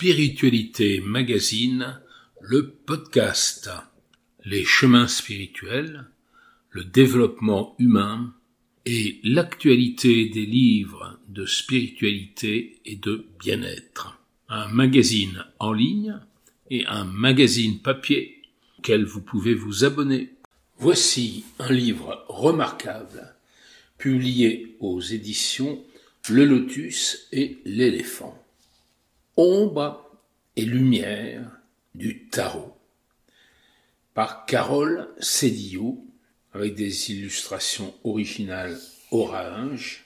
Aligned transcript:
Spiritualité 0.00 1.02
Magazine, 1.02 2.00
le 2.40 2.70
podcast. 2.70 3.68
Les 4.46 4.64
chemins 4.64 5.08
spirituels, 5.08 6.06
le 6.70 6.84
développement 6.84 7.76
humain 7.78 8.32
et 8.86 9.20
l'actualité 9.24 10.30
des 10.30 10.46
livres 10.46 11.18
de 11.28 11.44
spiritualité 11.44 12.80
et 12.86 12.96
de 12.96 13.26
bien-être. 13.40 14.18
Un 14.48 14.68
magazine 14.68 15.44
en 15.58 15.74
ligne 15.74 16.18
et 16.70 16.86
un 16.86 17.04
magazine 17.04 17.80
papier 17.80 18.40
auquel 18.78 19.04
vous 19.04 19.20
pouvez 19.20 19.52
vous 19.52 19.84
abonner. 19.84 20.30
Voici 20.78 21.44
un 21.58 21.70
livre 21.70 22.24
remarquable 22.28 23.34
publié 23.98 24.76
aux 24.80 25.02
éditions 25.02 25.84
Le 26.30 26.46
Lotus 26.46 27.28
et 27.32 27.58
l'éléphant. 27.66 28.42
Ombre 29.42 30.04
et 30.54 30.66
lumière 30.66 31.50
du 31.94 32.26
tarot 32.26 32.76
par 34.12 34.44
Carole 34.44 35.08
Cédillo 35.18 36.04
avec 36.52 36.74
des 36.74 37.10
illustrations 37.10 37.94
originales 38.04 38.78
orange 39.10 40.04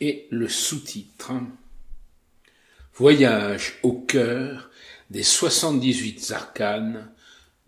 et 0.00 0.26
le 0.30 0.48
sous-titre 0.48 1.32
Voyage 2.94 3.78
au 3.82 3.92
cœur 3.92 4.70
des 5.10 5.22
78 5.22 6.30
arcanes 6.30 7.12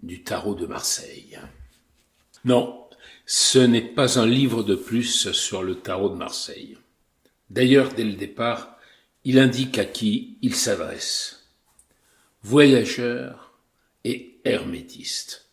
du 0.03 0.23
tarot 0.23 0.55
de 0.55 0.65
Marseille. 0.65 1.39
Non, 2.47 2.89
ce 3.27 3.59
n'est 3.59 3.93
pas 3.93 4.19
un 4.19 4.27
livre 4.27 4.63
de 4.63 4.75
plus 4.75 5.33
sur 5.33 5.63
le 5.63 5.75
tarot 5.75 6.09
de 6.09 6.17
Marseille. 6.17 6.79
D'ailleurs, 7.51 7.93
dès 7.93 8.05
le 8.05 8.15
départ, 8.15 8.78
il 9.25 9.39
indique 9.39 9.79
à 9.79 9.85
qui 9.85 10.39
il 10.43 10.55
s'adresse. 10.55 11.49
Voyageur 12.43 13.53
et 14.05 14.39
hermétiste. 14.45 15.49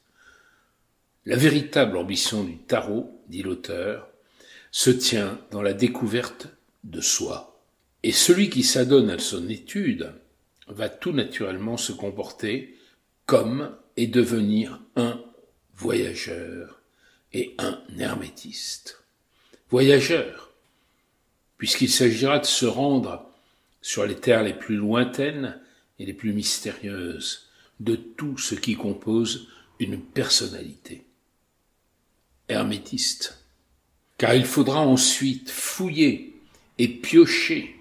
La 1.26 1.36
véritable 1.36 1.98
ambition 1.98 2.44
du 2.44 2.58
tarot, 2.58 3.22
dit 3.28 3.42
l'auteur, 3.42 4.08
se 4.72 4.92
tient 4.92 5.40
dans 5.52 5.62
la 5.62 5.74
découverte 5.74 6.48
de 6.84 7.02
soi. 7.02 7.60
Et 8.04 8.12
celui 8.12 8.50
qui 8.50 8.62
s'adonne 8.62 9.10
à 9.10 9.18
son 9.18 9.50
étude 9.50 10.14
va 10.68 10.90
tout 10.90 11.12
naturellement 11.12 11.78
se 11.78 11.92
comporter 11.92 12.78
comme 13.26 13.76
et 13.98 14.08
devenir 14.08 14.80
un 14.96 15.20
voyageur 15.74 16.82
et 17.34 17.56
un 17.58 17.82
hermétiste. 17.98 19.04
Voyageur, 19.70 20.52
puisqu'il 21.58 21.90
s'agira 21.90 22.40
de 22.40 22.46
se 22.46 22.66
rendre 22.66 23.25
sur 23.86 24.08
les 24.08 24.16
terres 24.16 24.42
les 24.42 24.56
plus 24.56 24.78
lointaines 24.78 25.60
et 26.00 26.08
les 26.08 26.14
plus 26.16 26.34
mystérieuses 26.34 27.50
de 27.80 27.96
tout 27.96 28.36
ce 28.40 28.56
qui 28.56 28.76
compose 28.76 29.48
une 29.80 30.02
personnalité. 30.02 31.06
Hermétiste. 32.50 33.46
Car 34.18 34.34
il 34.34 34.46
faudra 34.46 34.80
ensuite 34.80 35.52
fouiller 35.52 36.36
et 36.80 36.88
piocher, 36.88 37.76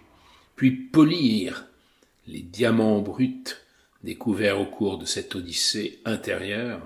puis 0.57 0.73
polir 0.73 1.65
les 2.27 2.43
diamants 2.43 3.01
bruts 3.01 3.57
découverts 4.03 4.61
au 4.61 4.67
cours 4.67 4.99
de 4.99 5.07
cette 5.07 5.35
odyssée 5.35 6.01
intérieure, 6.05 6.83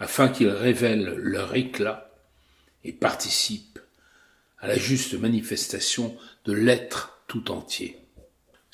afin 0.00 0.28
qu'ils 0.28 0.48
révèlent 0.48 1.14
leur 1.14 1.54
éclat 1.54 2.10
et 2.82 2.92
participent 2.92 3.78
à 4.58 4.66
la 4.66 4.76
juste 4.76 5.14
manifestation 5.14 6.16
de 6.44 6.52
l'être 6.52 7.22
tout 7.28 7.52
entier. 7.52 8.00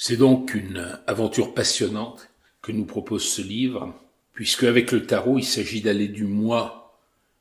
C'est 0.05 0.17
donc 0.17 0.53
une 0.55 0.99
aventure 1.07 1.55
passionnante 1.55 2.29
que 2.61 2.73
nous 2.73 2.87
propose 2.87 3.23
ce 3.23 3.41
livre, 3.41 3.95
puisque 4.33 4.65
avec 4.65 4.91
le 4.91 5.07
tarot, 5.07 5.39
il 5.39 5.45
s'agit 5.45 5.81
d'aller 5.81 6.09
du 6.09 6.25
moi 6.25 6.99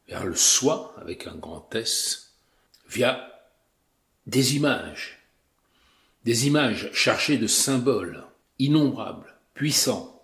vers 0.08 0.27
le 0.27 0.36
soi, 0.36 0.94
avec 1.02 1.26
un 1.26 1.33
grand 1.33 1.73
S, 1.73 2.36
via 2.88 3.50
des 4.27 4.58
images, 4.58 5.26
des 6.23 6.45
images 6.45 6.92
chargées 6.94 7.39
de 7.39 7.48
symboles 7.48 8.26
innombrables, 8.60 9.33
puissants, 9.55 10.23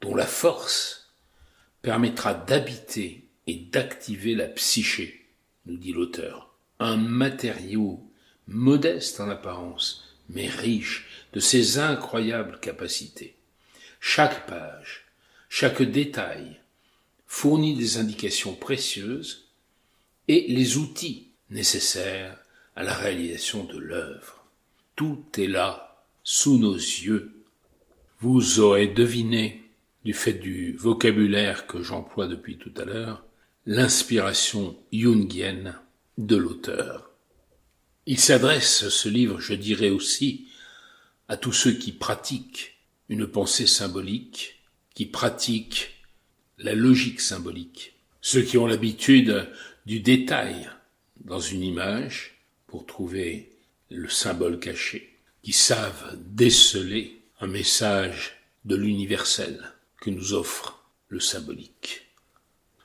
dont 0.00 0.14
la 0.14 0.26
force 0.26 1.12
permettra 1.82 2.32
d'habiter 2.32 3.28
et 3.46 3.56
d'activer 3.56 4.34
la 4.34 4.46
psyché, 4.46 5.28
nous 5.66 5.76
dit 5.76 5.92
l'auteur. 5.92 6.54
Un 6.78 6.96
matériau 6.96 8.02
modeste 8.48 9.20
en 9.20 9.28
apparence, 9.28 10.16
mais 10.30 10.48
riche 10.48 11.06
de 11.34 11.40
ses 11.40 11.78
incroyables 11.78 12.58
capacités. 12.60 13.36
Chaque 14.00 14.46
page, 14.46 15.04
chaque 15.48 15.82
détail 15.82 16.60
fournit 17.26 17.76
des 17.76 17.98
indications 17.98 18.54
précieuses 18.54 19.48
et 20.28 20.46
les 20.48 20.76
outils 20.76 21.28
nécessaires 21.50 22.38
à 22.76 22.84
la 22.84 22.94
réalisation 22.94 23.64
de 23.64 23.78
l'œuvre. 23.78 24.44
Tout 24.94 25.24
est 25.36 25.48
là, 25.48 26.04
sous 26.22 26.58
nos 26.58 26.74
yeux. 26.76 27.34
Vous 28.20 28.60
aurez 28.60 28.86
deviné, 28.86 29.62
du 30.04 30.14
fait 30.14 30.34
du 30.34 30.76
vocabulaire 30.76 31.66
que 31.66 31.82
j'emploie 31.82 32.28
depuis 32.28 32.58
tout 32.58 32.72
à 32.76 32.84
l'heure, 32.84 33.24
l'inspiration 33.66 34.76
jungienne 34.92 35.74
de 36.16 36.36
l'auteur. 36.36 37.10
Il 38.06 38.20
s'adresse, 38.20 38.88
ce 38.88 39.08
livre, 39.08 39.40
je 39.40 39.54
dirais 39.54 39.90
aussi, 39.90 40.46
à 41.28 41.36
tous 41.36 41.52
ceux 41.52 41.72
qui 41.72 41.92
pratiquent 41.92 42.78
une 43.08 43.26
pensée 43.26 43.66
symbolique, 43.66 44.60
qui 44.94 45.06
pratiquent 45.06 46.04
la 46.58 46.74
logique 46.74 47.20
symbolique, 47.20 47.94
ceux 48.20 48.42
qui 48.42 48.58
ont 48.58 48.66
l'habitude 48.66 49.48
du 49.86 50.00
détail 50.00 50.70
dans 51.24 51.40
une 51.40 51.62
image 51.62 52.38
pour 52.66 52.86
trouver 52.86 53.52
le 53.90 54.08
symbole 54.08 54.58
caché, 54.58 55.16
qui 55.42 55.52
savent 55.52 56.16
déceler 56.24 57.20
un 57.40 57.46
message 57.46 58.36
de 58.64 58.76
l'universel 58.76 59.72
que 60.00 60.10
nous 60.10 60.32
offre 60.32 60.84
le 61.08 61.20
symbolique. 61.20 62.06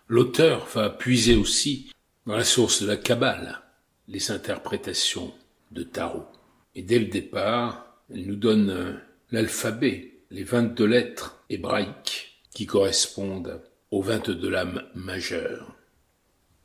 L'auteur 0.07 0.65
va 0.67 0.89
puiser 0.89 1.35
aussi 1.35 1.91
dans 2.25 2.35
la 2.35 2.43
source 2.43 2.81
de 2.81 2.87
la 2.87 2.97
Kabbale, 2.97 3.61
les 4.07 4.31
interprétations 4.31 5.33
de 5.71 5.83
tarot. 5.83 6.25
Et 6.75 6.81
dès 6.81 6.99
le 6.99 7.05
départ, 7.05 7.88
elle 8.11 8.25
nous 8.27 8.35
donne 8.35 8.69
euh, 8.69 8.93
l'alphabet, 9.31 10.13
les 10.31 10.43
22 10.43 10.85
lettres 10.85 11.43
hébraïques 11.49 12.41
qui 12.53 12.65
correspondent 12.65 13.61
aux 13.91 14.01
22 14.01 14.49
lames 14.49 14.83
majeures. 14.95 15.75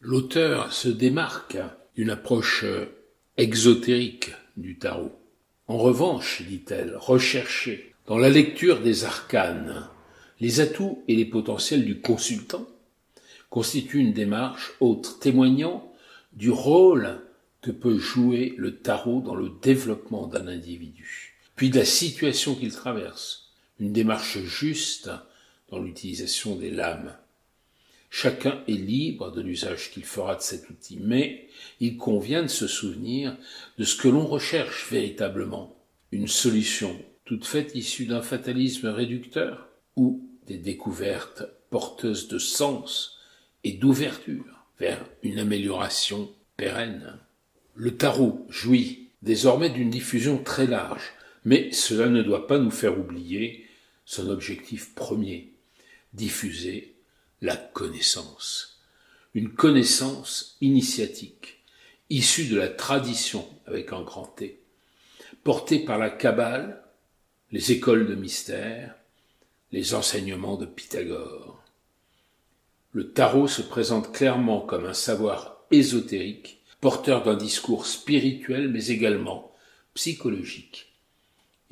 L'auteur 0.01 0.73
se 0.73 0.89
démarque 0.89 1.59
d'une 1.95 2.11
approche 2.11 2.65
euh, 2.65 2.87
exotérique 3.37 4.33
du 4.57 4.79
tarot. 4.79 5.13
En 5.67 5.79
revanche, 5.79 6.43
dit-elle, 6.43 6.97
rechercher 6.97 7.95
dans 8.07 8.19
la 8.19 8.29
lecture 8.29 8.81
des 8.81 9.05
arcanes 9.05 9.89
les 10.41 10.61
atouts 10.61 11.03
et 11.09 11.17
les 11.17 11.25
potentiels 11.25 11.85
du 11.85 12.01
consultant 12.01 12.67
constitue 13.49 13.99
une 13.99 14.13
démarche 14.13 14.73
autre 14.81 15.19
témoignant 15.21 15.91
du 16.33 16.51
rôle 16.51 17.21
que 17.63 17.71
peut 17.71 17.97
jouer 17.97 18.55
le 18.59 18.77
tarot 18.77 19.23
dans 19.23 19.35
le 19.35 19.51
développement 19.63 20.27
d'un 20.27 20.49
individu, 20.49 21.34
puis 21.57 21.71
de 21.71 21.79
la 21.79 21.85
situation 21.85 22.55
qu'il 22.55 22.73
traverse, 22.73 23.51
une 23.81 23.93
démarche 23.93 24.39
juste 24.39 25.11
dans 25.71 25.79
l'utilisation 25.79 26.57
des 26.57 26.71
lames. 26.71 27.17
Chacun 28.11 28.63
est 28.69 28.73
libre 28.73 29.33
de 29.33 29.41
l'usage 29.41 29.91
qu'il 29.91 30.05
fera 30.05 30.37
de 30.37 30.41
cet 30.41 30.71
outil, 30.71 30.99
mais 31.01 31.49
il 31.81 31.97
convient 31.97 32.43
de 32.43 32.49
se 32.49 32.69
souvenir 32.69 33.37
de 33.77 33.85
ce 33.85 33.97
que 33.97 34.09
l'on 34.09 34.27
recherche 34.27 34.89
véritablement, 34.91 35.77
une 36.13 36.29
solution 36.29 36.97
toute 37.25 37.45
faite 37.45 37.75
issue 37.75 38.07
d'un 38.07 38.23
fatalisme 38.23 38.89
réducteur 38.89 39.69
ou 39.97 40.29
des 40.47 40.59
découvertes 40.59 41.45
porteuses 41.71 42.29
de 42.29 42.39
sens 42.39 43.19
et 43.65 43.73
d'ouverture 43.73 44.67
vers 44.79 45.05
une 45.23 45.39
amélioration 45.39 46.31
pérenne. 46.57 47.19
Le 47.75 47.97
tarot 47.97 48.47
jouit 48.49 49.09
désormais 49.23 49.71
d'une 49.71 49.91
diffusion 49.91 50.39
très 50.39 50.67
large, 50.67 51.15
mais 51.45 51.73
cela 51.73 52.09
ne 52.09 52.23
doit 52.23 52.47
pas 52.47 52.59
nous 52.59 52.71
faire 52.71 52.99
oublier 52.99 53.67
son 54.05 54.29
objectif 54.29 54.95
premier, 54.95 55.53
diffuser 56.13 56.95
la 57.41 57.57
connaissance. 57.57 58.81
Une 59.35 59.53
connaissance 59.53 60.57
initiatique, 60.61 61.63
issue 62.11 62.47
de 62.47 62.57
la 62.57 62.69
tradition 62.69 63.47
avec 63.67 63.93
un 63.93 64.03
grand 64.03 64.27
T, 64.27 64.61
portée 65.43 65.81
par 65.81 65.99
la 65.99 66.11
Kabbale, 66.11 66.83
les 67.51 67.73
écoles 67.73 68.07
de 68.07 68.15
mystère, 68.15 68.95
les 69.73 69.95
enseignements 69.95 70.57
de 70.57 70.67
Pythagore. 70.67 71.63
Le 72.93 73.11
tarot 73.11 73.49
se 73.49 73.63
présente 73.63 74.13
clairement 74.13 74.61
comme 74.61 74.87
un 74.87 74.95
savoir 74.95 75.65
ésotérique 75.71 76.61
porteur 76.81 77.25
d'un 77.25 77.37
discours 77.37 77.87
spirituel 77.87 78.69
mais 78.69 78.87
également 78.87 79.53
psychologique. 79.95 80.94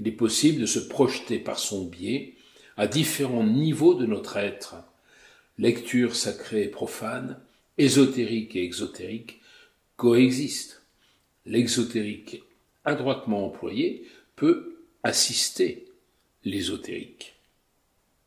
Il 0.03 0.09
est 0.09 0.11
possible 0.11 0.61
de 0.61 0.67
se 0.67 0.81
projeter 0.81 1.39
par 1.39 1.61
son 1.61 1.85
biais 1.85 2.35
à 2.77 2.89
différents 2.89 3.47
niveaux 3.47 3.95
de 3.95 4.05
notre 4.05 4.37
être. 4.37 4.75
Lecture 5.59 6.17
sacrée 6.17 6.65
et 6.65 6.69
profane, 6.69 7.39
ésotérique 7.79 8.57
et 8.57 8.65
exotérique 8.65 9.41
coexistent. 9.97 10.83
L'exotérique 11.47 12.43
adroitement 12.85 13.47
employé 13.47 14.05
peut 14.35 14.75
assister 15.05 15.87
l'ésotérique. 16.43 17.37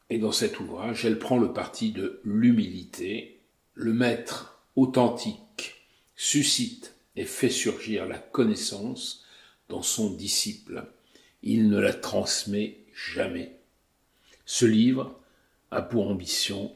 Et 0.10 0.18
dans 0.18 0.31
cet 0.31 0.62
ouvrage, 0.62 1.04
elle 1.04 1.19
prend 1.19 1.38
le 1.38 1.51
parti 1.51 1.92
de 1.92 2.21
l'humilité. 2.24 3.42
Le 3.74 3.92
maître 3.92 4.62
authentique 4.78 5.75
suscite 6.16 6.95
et 7.18 7.25
fait 7.25 7.50
surgir 7.50 8.06
la 8.06 8.18
connaissance 8.18 9.25
dans 9.68 9.81
son 9.81 10.10
disciple. 10.12 10.86
Il 11.45 11.69
ne 11.69 11.80
la 11.80 11.94
transmet 11.94 12.77
jamais. 12.94 13.51
Ce 14.45 14.65
livre 14.65 15.19
a 15.71 15.81
pour 15.81 16.09
ambition 16.09 16.75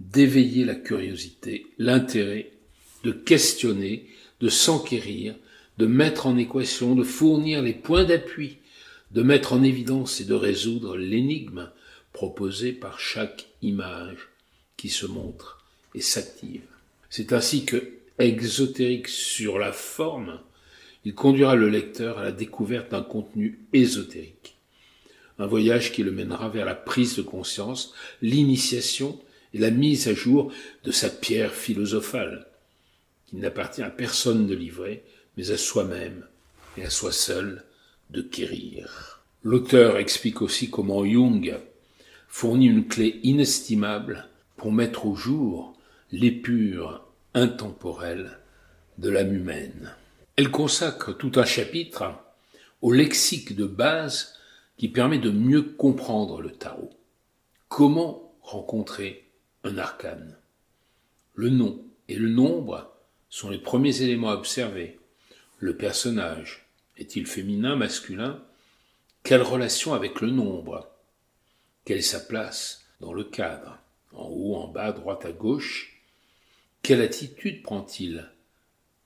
d'éveiller 0.00 0.64
la 0.64 0.74
curiosité, 0.74 1.66
l'intérêt, 1.78 2.52
de 3.04 3.12
questionner, 3.12 4.08
de 4.40 4.48
s'enquérir, 4.48 5.34
de 5.78 5.86
mettre 5.86 6.26
en 6.26 6.36
équation, 6.36 6.94
de 6.94 7.04
fournir 7.04 7.62
les 7.62 7.74
points 7.74 8.04
d'appui, 8.04 8.58
de 9.12 9.22
mettre 9.22 9.52
en 9.52 9.62
évidence 9.62 10.20
et 10.20 10.24
de 10.24 10.34
résoudre 10.34 10.96
l'énigme 10.96 11.70
proposée 12.12 12.72
par 12.72 13.00
chaque 13.00 13.46
image 13.62 14.28
qui 14.76 14.88
se 14.88 15.06
montre 15.06 15.64
et 15.94 16.00
s'active. 16.00 16.66
C'est 17.10 17.32
ainsi 17.32 17.64
que, 17.64 17.92
exotérique 18.18 19.08
sur 19.08 19.58
la 19.58 19.72
forme, 19.72 20.40
il 21.04 21.14
conduira 21.14 21.54
le 21.54 21.68
lecteur 21.68 22.18
à 22.18 22.24
la 22.24 22.32
découverte 22.32 22.90
d'un 22.90 23.02
contenu 23.02 23.60
ésotérique. 23.72 24.56
Un 25.38 25.46
voyage 25.46 25.92
qui 25.92 26.02
le 26.02 26.10
mènera 26.10 26.48
vers 26.48 26.64
la 26.64 26.74
prise 26.74 27.16
de 27.16 27.22
conscience, 27.22 27.94
l'initiation 28.22 29.18
et 29.54 29.58
la 29.58 29.70
mise 29.70 30.08
à 30.08 30.14
jour 30.14 30.52
de 30.84 30.90
sa 30.90 31.08
pierre 31.08 31.54
philosophale, 31.54 32.46
qu'il 33.26 33.38
n'appartient 33.38 33.82
à 33.82 33.90
personne 33.90 34.46
de 34.46 34.54
livrer, 34.54 35.04
mais 35.36 35.50
à 35.50 35.56
soi-même 35.56 36.24
et 36.76 36.84
à 36.84 36.90
soi 36.90 37.12
seul 37.12 37.64
de 38.10 38.22
quérir. 38.22 39.22
L'auteur 39.44 39.98
explique 39.98 40.42
aussi 40.42 40.70
comment 40.70 41.04
Jung 41.04 41.56
fournit 42.28 42.66
une 42.66 42.86
clé 42.86 43.20
inestimable 43.22 44.26
pour 44.56 44.72
mettre 44.72 45.06
au 45.06 45.14
jour 45.14 45.74
l'épure 46.10 47.04
intemporelle 47.34 48.38
de 48.98 49.10
l'âme 49.10 49.34
humaine. 49.34 49.94
Elle 50.38 50.52
consacre 50.52 51.12
tout 51.12 51.32
un 51.34 51.44
chapitre 51.44 52.14
au 52.80 52.92
lexique 52.92 53.56
de 53.56 53.64
base 53.64 54.36
qui 54.76 54.86
permet 54.86 55.18
de 55.18 55.32
mieux 55.32 55.62
comprendre 55.62 56.40
le 56.40 56.52
tarot. 56.52 56.90
Comment 57.68 58.32
rencontrer 58.42 59.28
un 59.64 59.78
arcane? 59.78 60.38
Le 61.34 61.50
nom 61.50 61.84
et 62.06 62.14
le 62.14 62.28
nombre 62.28 62.94
sont 63.28 63.50
les 63.50 63.58
premiers 63.58 64.02
éléments 64.02 64.30
à 64.30 64.36
observer. 64.36 65.00
Le 65.58 65.76
personnage 65.76 66.68
est-il 66.98 67.26
féminin, 67.26 67.74
masculin? 67.74 68.40
Quelle 69.24 69.42
relation 69.42 69.92
avec 69.92 70.20
le 70.20 70.30
nombre? 70.30 70.88
Quelle 71.84 71.98
est 71.98 72.02
sa 72.02 72.20
place 72.20 72.86
dans 73.00 73.12
le 73.12 73.24
cadre? 73.24 73.80
En 74.12 74.28
haut, 74.28 74.54
en 74.54 74.68
bas, 74.68 74.92
droite 74.92 75.24
à 75.24 75.32
gauche 75.32 76.00
Quelle 76.82 77.02
attitude 77.02 77.64
prend-il? 77.64 78.30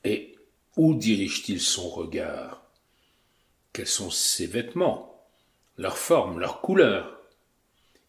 Et 0.05 0.32
où 0.77 0.95
dirige-t-il 0.95 1.61
son 1.61 1.89
regard? 1.89 2.63
Quels 3.73 3.87
sont 3.87 4.11
ses 4.11 4.47
vêtements? 4.47 5.27
Leur 5.77 5.99
forme, 5.99 6.39
leur 6.39 6.61
couleur? 6.61 7.21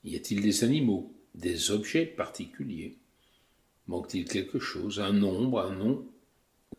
Y 0.04 0.16
a-t-il 0.16 0.42
des 0.42 0.64
animaux, 0.64 1.14
des 1.36 1.72
objets 1.72 2.06
particuliers? 2.06 2.98
Manque-t-il 3.88 4.26
quelque 4.26 4.60
chose, 4.60 5.00
un 5.00 5.14
nombre, 5.14 5.62
un 5.62 5.76
nom? 5.76 6.06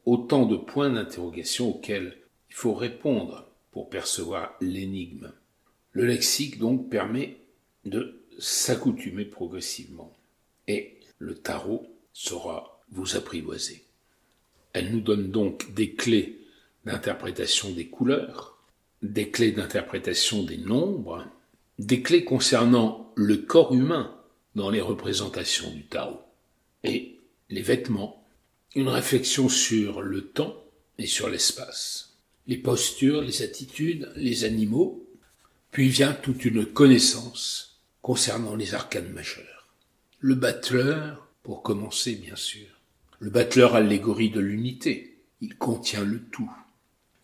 Autant 0.07 0.47
de 0.47 0.57
points 0.57 0.91
d'interrogation 0.91 1.71
auxquels 1.71 2.19
il 2.49 2.55
faut 2.55 2.75
répondre 2.75 3.47
pour 3.71 3.91
percevoir 3.91 4.55
l'énigme. 4.61 5.33
Le 5.93 6.07
lexique 6.07 6.59
donc 6.59 6.89
permet 6.89 7.37
de 7.85 8.23
s'accoutumer 8.39 9.25
progressivement. 9.25 10.13
Et 10.67 10.99
le 11.19 11.35
tarot 11.35 11.87
saura 12.13 12.83
vous 12.91 13.17
apprivoiser. 13.17 13.85
Elle 14.75 14.91
nous 14.91 15.01
donne 15.01 15.31
donc 15.31 15.73
des 15.73 15.95
clés 15.95 16.41
d'interprétation 16.85 17.71
des 17.71 17.87
couleurs, 17.87 18.59
des 19.03 19.31
clés 19.31 19.53
d'interprétation 19.53 20.43
des 20.43 20.59
nombres, 20.59 21.25
des 21.79 22.03
clés 22.03 22.25
concernant 22.25 23.13
le 23.17 23.39
corps 23.39 23.73
humain 23.73 24.15
dans 24.55 24.71
les 24.71 24.81
représentations 24.81 25.71
du 25.71 25.85
tarot 25.85 26.21
et 26.83 27.19
les 27.51 27.63
vêtements, 27.63 28.25
une 28.75 28.89
réflexion 28.89 29.49
sur 29.49 30.03
le 30.03 30.23
temps 30.23 30.57
et 30.99 31.07
sur 31.07 31.29
l'espace, 31.29 32.17
les 32.47 32.57
postures, 32.57 33.23
les 33.23 33.43
attitudes, 33.43 34.13
les 34.17 34.45
animaux, 34.45 35.07
puis 35.71 35.89
vient 35.89 36.13
toute 36.13 36.45
une 36.45 36.67
connaissance 36.67 37.81
concernant 38.03 38.55
les 38.55 38.75
arcanes 38.75 39.13
majeures. 39.13 39.69
Le 40.19 40.35
battleur, 40.35 41.29
pour 41.43 41.63
commencer 41.63 42.15
bien 42.15 42.37
sûr. 42.37 42.74
Le 43.25 43.31
battleur 43.31 43.75
allégorie 43.75 44.29
de 44.29 44.41
l'unité, 44.41 45.17
il 45.41 45.57
contient 45.57 46.05
le 46.05 46.21
tout. 46.25 46.55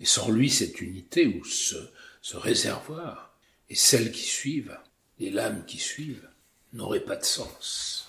Et 0.00 0.06
sans 0.06 0.30
lui, 0.30 0.48
cette 0.48 0.80
unité 0.80 1.26
ou 1.26 1.44
ce, 1.44 1.76
ce 2.22 2.38
réservoir 2.38 3.36
et 3.68 3.74
celles 3.74 4.10
qui 4.10 4.22
suivent, 4.22 4.78
les 5.18 5.28
lames 5.28 5.62
qui 5.66 5.76
suivent, 5.76 6.26
n'auraient 6.72 7.04
pas 7.04 7.16
de 7.16 7.24
sens. 7.26 8.08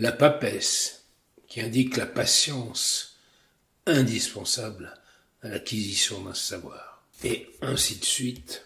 La 0.00 0.10
papesse, 0.10 1.04
qui 1.46 1.60
indique 1.60 1.98
la 1.98 2.06
patience 2.06 3.16
indispensable 3.86 4.92
à 5.42 5.50
l'acquisition 5.50 6.20
d'un 6.20 6.34
savoir. 6.34 7.04
Et 7.22 7.46
ainsi 7.62 7.94
de 7.94 8.04
suite, 8.04 8.64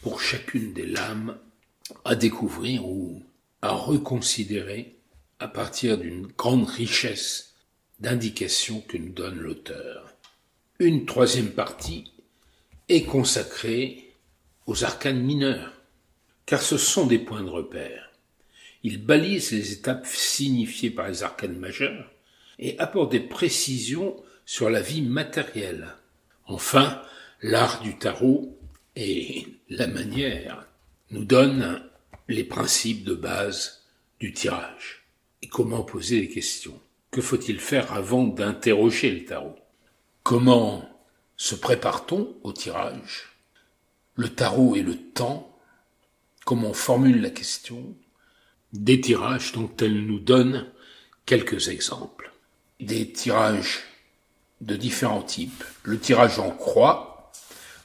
pour 0.00 0.22
chacune 0.22 0.72
des 0.72 0.86
lames, 0.86 1.36
à 2.06 2.14
découvrir 2.14 2.86
ou 2.86 3.22
à 3.60 3.72
reconsidérer 3.72 4.96
à 5.38 5.48
partir 5.48 5.98
d'une 5.98 6.28
grande 6.28 6.66
richesse 6.66 7.48
d'indications 8.00 8.80
que 8.80 8.96
nous 8.96 9.12
donne 9.12 9.38
l'auteur. 9.38 10.14
Une 10.78 11.06
troisième 11.06 11.50
partie 11.50 12.12
est 12.88 13.04
consacrée 13.04 14.14
aux 14.66 14.84
arcanes 14.84 15.22
mineurs, 15.22 15.72
car 16.46 16.62
ce 16.62 16.78
sont 16.78 17.06
des 17.06 17.18
points 17.18 17.42
de 17.42 17.50
repère. 17.50 18.10
Il 18.84 19.04
balise 19.04 19.50
les 19.50 19.72
étapes 19.72 20.06
signifiées 20.06 20.90
par 20.90 21.08
les 21.08 21.22
arcanes 21.22 21.58
majeures 21.58 22.10
et 22.58 22.78
apporte 22.78 23.10
des 23.10 23.20
précisions 23.20 24.16
sur 24.46 24.70
la 24.70 24.80
vie 24.80 25.02
matérielle. 25.02 25.88
Enfin, 26.46 27.02
l'art 27.42 27.82
du 27.82 27.98
tarot 27.98 28.56
et 28.96 29.46
la 29.68 29.86
manière 29.86 30.66
nous 31.10 31.24
donnent 31.24 31.82
les 32.28 32.44
principes 32.44 33.04
de 33.04 33.14
base 33.14 33.84
du 34.20 34.32
tirage. 34.32 35.06
Et 35.42 35.48
comment 35.48 35.82
poser 35.82 36.20
les 36.20 36.28
questions? 36.28 36.80
Que 37.10 37.20
faut-il 37.20 37.58
faire 37.60 37.92
avant 37.92 38.24
d'interroger 38.24 39.10
le 39.10 39.24
tarot? 39.24 39.56
Comment 40.22 40.88
se 41.36 41.54
prépare-t-on 41.54 42.36
au 42.42 42.52
tirage? 42.52 43.30
Le 44.14 44.28
tarot 44.28 44.76
et 44.76 44.82
le 44.82 44.96
temps 44.96 45.44
Comment 46.44 46.70
on 46.70 46.74
formule 46.74 47.20
la 47.20 47.30
question? 47.30 47.94
Des 48.72 49.00
tirages 49.00 49.52
dont 49.52 49.70
elle 49.80 50.06
nous 50.06 50.18
donne 50.18 50.66
quelques 51.26 51.68
exemples. 51.68 52.32
Des 52.80 53.10
tirages 53.10 53.80
de 54.60 54.76
différents 54.76 55.22
types. 55.22 55.64
Le 55.82 55.98
tirage 55.98 56.38
en 56.38 56.50
croix, 56.50 57.32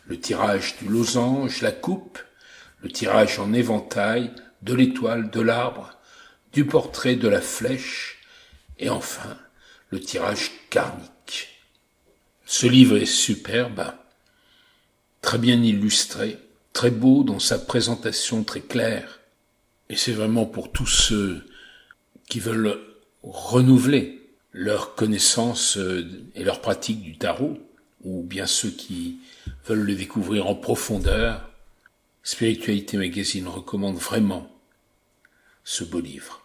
le 0.05 0.19
tirage 0.19 0.77
du 0.81 0.87
losange, 0.87 1.61
la 1.61 1.71
coupe, 1.71 2.19
le 2.81 2.89
tirage 2.89 3.39
en 3.39 3.53
éventail, 3.53 4.31
de 4.61 4.73
l'étoile, 4.73 5.29
de 5.29 5.41
l'arbre, 5.41 5.97
du 6.53 6.65
portrait, 6.65 7.15
de 7.15 7.27
la 7.27 7.41
flèche, 7.41 8.21
et 8.83 8.89
enfin 8.89 9.37
le 9.89 9.99
tirage 9.99 10.51
karmique. 10.69 11.47
Ce 12.45 12.67
livre 12.67 12.97
est 12.97 13.05
superbe, 13.05 13.93
très 15.21 15.37
bien 15.37 15.61
illustré, 15.63 16.37
très 16.73 16.91
beau 16.91 17.23
dans 17.23 17.39
sa 17.39 17.57
présentation 17.57 18.43
très 18.43 18.61
claire, 18.61 19.21
et 19.89 19.95
c'est 19.95 20.11
vraiment 20.11 20.45
pour 20.45 20.71
tous 20.71 20.87
ceux 20.87 21.47
qui 22.27 22.39
veulent 22.39 22.77
renouveler 23.21 24.27
leur 24.51 24.95
connaissance 24.95 25.77
euh, 25.77 26.05
et 26.35 26.43
leur 26.43 26.61
pratique 26.61 27.01
du 27.01 27.17
tarot, 27.17 27.57
ou 28.03 28.23
bien 28.23 28.45
ceux 28.45 28.69
qui 28.69 29.19
veulent 29.65 29.85
le 29.85 29.95
découvrir 29.95 30.47
en 30.47 30.55
profondeur, 30.55 31.49
Spiritualité 32.23 32.97
Magazine 32.97 33.47
recommande 33.47 33.97
vraiment 33.97 34.49
ce 35.63 35.83
beau 35.83 36.01
livre. 36.01 36.42